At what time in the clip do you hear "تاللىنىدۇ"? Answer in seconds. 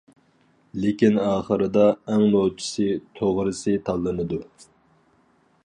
3.91-4.41